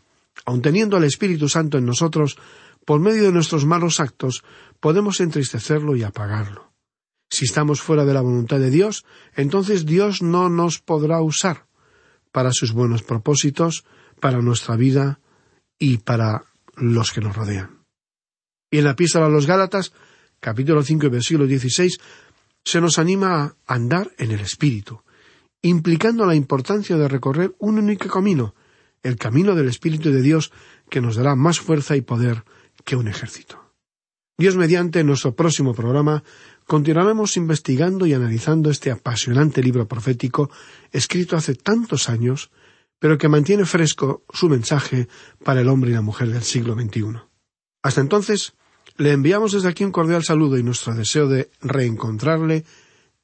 aun 0.47 0.63
teniendo 0.63 0.97
al 0.97 1.05
Espíritu 1.05 1.51
Santo 1.51 1.77
en 1.77 1.85
nosotros, 1.85 2.39
por 2.87 2.99
medio 2.99 3.25
de 3.25 3.33
nuestros 3.33 3.67
malos 3.67 4.01
actos, 4.01 4.43
podemos 4.81 5.21
entristecerlo 5.21 5.97
y 5.97 6.03
apagarlo. 6.03 6.73
Si 7.35 7.47
estamos 7.47 7.81
fuera 7.81 8.05
de 8.05 8.15
la 8.15 8.21
voluntad 8.21 8.61
de 8.61 8.71
Dios, 8.71 9.05
entonces 9.35 9.85
Dios 9.85 10.23
no 10.23 10.49
nos 10.49 10.79
podrá 10.79 11.21
usar 11.21 11.67
para 12.31 12.53
sus 12.53 12.71
buenos 12.71 13.03
propósitos, 13.03 13.85
para 14.21 14.41
nuestra 14.41 14.77
vida 14.77 15.19
y 15.77 15.97
para 15.97 16.45
los 16.77 17.11
que 17.11 17.21
nos 17.21 17.35
rodean. 17.35 17.81
Y 18.71 18.79
en 18.79 18.85
la 18.85 18.93
epístola 18.93 19.27
a 19.27 19.31
los 19.31 19.49
Gálatas, 19.49 19.93
capítulo 20.39 20.85
5 20.85 21.07
y 21.07 21.09
versículo 21.09 21.49
16, 21.49 21.99
se 22.65 22.81
nos 22.81 23.01
anima 23.01 23.57
a 23.67 23.75
andar 23.75 24.13
en 24.17 24.31
el 24.31 24.39
Espíritu, 24.39 25.03
implicando 25.61 26.27
la 26.27 26.37
importancia 26.37 26.97
de 26.97 27.09
recorrer 27.09 27.57
un 27.59 27.81
único 27.81 28.09
camino, 28.09 28.55
el 29.03 29.17
camino 29.17 29.57
del 29.57 29.67
Espíritu 29.67 30.13
de 30.13 30.23
Dios, 30.23 30.53
que 30.89 31.01
nos 31.01 31.17
dará 31.17 31.35
más 31.35 31.59
fuerza 31.59 31.97
y 31.97 32.01
poder 32.01 32.45
que 32.85 32.95
un 32.95 33.09
ejército. 33.09 33.65
Dios 34.37 34.57
mediante, 34.57 35.01
en 35.01 35.07
nuestro 35.07 35.37
próximo 35.37 35.75
programa 35.75 36.25
continuaremos 36.67 37.37
investigando 37.37 38.07
y 38.07 38.15
analizando 38.15 38.71
este 38.71 38.91
apasionante 38.91 39.63
libro 39.63 39.87
profético 39.87 40.51
escrito 40.93 41.37
hace 41.37 41.55
tantos 41.55 42.09
años, 42.09 42.51
pero 42.99 43.19
que 43.19 43.29
mantiene 43.29 43.65
fresco 43.67 44.25
su 44.33 44.49
mensaje 44.49 45.09
para 45.45 45.61
el 45.61 45.69
hombre 45.69 45.91
y 45.91 45.95
la 45.95 46.01
mujer 46.01 46.29
del 46.31 46.43
siglo 46.43 46.75
XXI. 46.75 47.21
Hasta 47.83 48.01
entonces, 48.01 48.55
le 48.97 49.13
enviamos 49.13 49.53
desde 49.53 49.69
aquí 49.69 49.85
un 49.85 49.93
cordial 49.93 50.25
saludo 50.25 50.57
y 50.57 50.63
nuestro 50.63 50.95
deseo 50.95 51.29
de 51.29 51.51
reencontrarle 51.61 52.65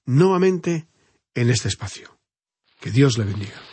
nuevamente 0.05 0.87
en 1.35 1.51
este 1.51 1.69
espacio. 1.69 2.19
Que 2.81 2.91
Dios 2.91 3.17
le 3.19 3.25
bendiga. 3.25 3.70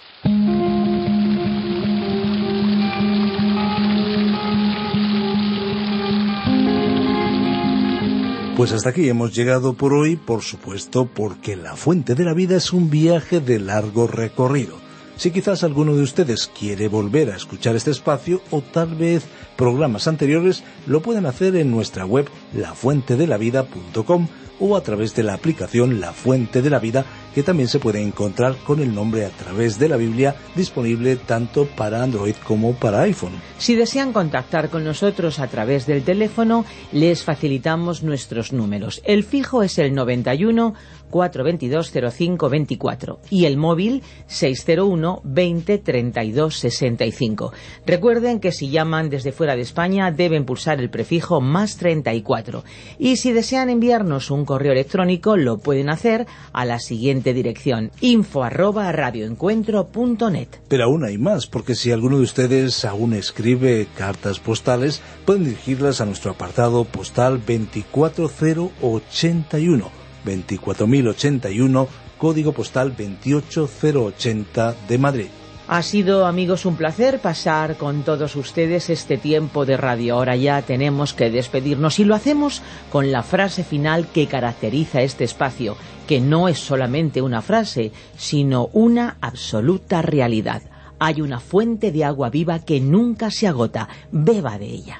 Pues 8.58 8.72
hasta 8.72 8.90
aquí 8.90 9.08
hemos 9.08 9.36
llegado 9.36 9.74
por 9.74 9.94
hoy, 9.94 10.16
por 10.16 10.42
supuesto, 10.42 11.06
porque 11.06 11.56
la 11.56 11.76
fuente 11.76 12.16
de 12.16 12.24
la 12.24 12.34
vida 12.34 12.58
es 12.58 12.74
un 12.74 12.90
viaje 12.90 13.40
de 13.40 13.60
largo 13.60 14.08
recorrido. 14.08 14.78
Si 15.16 15.30
quizás 15.30 15.64
alguno 15.64 15.96
de 15.96 16.02
ustedes 16.02 16.50
quiere 16.58 16.88
volver 16.88 17.30
a 17.30 17.36
escuchar 17.36 17.76
este 17.76 17.92
espacio 17.92 18.42
o 18.50 18.62
tal 18.62 18.96
vez 18.96 19.26
programas 19.56 20.08
anteriores, 20.08 20.64
lo 20.88 21.04
pueden 21.04 21.28
hacer 21.28 21.56
en 21.56 21.70
nuestra 21.70 22.08
web 22.08 22.28
lafuentedelavida.com 22.56 24.28
o 24.60 24.76
a 24.76 24.82
través 24.82 25.14
de 25.14 25.22
la 25.22 25.36
aplicación 25.36 26.00
La 26.00 26.12
Fuente 26.12 26.64
de 26.64 26.72
la 26.72 26.80
Vida, 26.80 27.06
que 27.38 27.44
también 27.44 27.70
se 27.70 27.78
puede 27.78 28.02
encontrar 28.02 28.56
con 28.64 28.80
el 28.80 28.96
nombre 28.96 29.24
a 29.24 29.30
través 29.30 29.78
de 29.78 29.88
la 29.88 29.96
Biblia, 29.96 30.36
disponible 30.56 31.18
tanto 31.18 31.68
para 31.68 32.02
Android 32.02 32.34
como 32.44 32.74
para 32.74 33.02
iPhone. 33.02 33.34
Si 33.60 33.76
desean 33.76 34.12
contactar 34.12 34.72
con 34.72 34.84
nosotros 34.84 35.38
a 35.38 35.46
través 35.46 35.86
del 35.86 36.02
teléfono, 36.02 36.66
les 36.92 37.22
facilitamos 37.22 38.02
nuestros 38.02 38.54
números. 38.54 39.04
El 39.06 39.24
fijo 39.24 39.62
es 39.62 39.78
el 39.78 39.94
91 39.94 40.74
422 41.10 41.92
0524 41.92 43.20
y 43.30 43.46
el 43.46 43.58
móvil 43.58 44.04
601 44.28 45.22
20 45.24 45.78
32 45.78 46.56
65. 46.56 47.54
Recuerden 47.86 48.40
que 48.40 48.52
si 48.52 48.70
llaman 48.70 49.10
desde 49.10 49.32
fuera 49.32 49.56
de 49.56 49.62
España 49.62 50.12
deben 50.12 50.46
pulsar 50.46 50.80
el 50.80 50.90
prefijo 50.90 51.42
más 51.42 51.78
34 51.78 52.64
y 53.00 53.18
si 53.18 53.32
desean 53.32 53.70
enviarnos 53.70 54.32
un 54.32 54.46
correo 54.46 54.72
electrónico 54.72 55.38
lo 55.38 55.58
pueden 55.58 55.90
hacer 55.90 56.26
a 56.54 56.66
la 56.66 56.80
siguiente 56.80 57.34
dirección 57.34 57.92
info 58.02 58.44
arroba 58.44 58.92
radioencuentro.net. 58.92 60.48
Pero 60.68 60.86
aún 60.86 61.06
hay 61.06 61.18
más, 61.18 61.48
porque 61.48 61.76
si 61.76 61.92
alguno 61.92 62.18
de 62.18 62.24
ustedes 62.24 62.86
aún 62.86 63.14
escribe 63.14 63.88
cartas 63.96 64.40
postales, 64.40 65.02
pueden 65.26 65.46
dirigirlas 65.46 66.02
a 66.02 66.06
nuestro 66.06 66.32
apartado 66.32 66.84
postal 66.86 67.42
24081, 67.46 69.92
24081, 70.28 71.88
código 72.18 72.52
postal 72.52 72.94
28080 72.98 74.76
de 74.88 74.98
Madrid. 74.98 75.28
Ha 75.70 75.82
sido, 75.82 76.26
amigos, 76.26 76.66
un 76.66 76.78
placer 76.78 77.20
pasar 77.20 77.76
con 77.76 78.04
todos 78.04 78.38
ustedes 78.38 78.90
este 78.90 79.18
tiempo 79.18 79.66
de 79.66 79.76
radio. 79.76 80.16
Ahora 80.16 80.38
ya 80.38 80.62
tenemos 80.62 81.14
que 81.14 81.30
despedirnos 81.30 82.00
y 82.00 82.06
lo 82.06 82.16
hacemos 82.16 82.62
con 82.90 83.12
la 83.12 83.22
frase 83.22 83.66
final 83.66 84.08
que 84.08 84.28
caracteriza 84.28 85.02
este 85.02 85.26
espacio, 85.26 85.76
que 86.08 86.22
no 86.22 86.48
es 86.48 86.58
solamente 86.58 87.22
una 87.22 87.42
frase, 87.42 87.92
sino 88.16 88.70
una 88.72 89.18
absoluta 89.20 90.02
realidad. 90.02 90.62
Hay 91.00 91.22
una 91.22 91.42
fuente 91.42 91.92
de 91.92 92.06
agua 92.06 92.30
viva 92.30 92.60
que 92.60 92.80
nunca 92.80 93.30
se 93.30 93.48
agota. 93.48 93.90
Beba 94.10 94.58
de 94.58 94.68
ella. 94.68 95.00